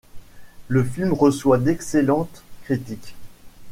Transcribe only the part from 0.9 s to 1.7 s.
reçoit